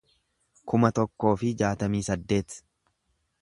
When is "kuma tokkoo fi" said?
0.71-1.51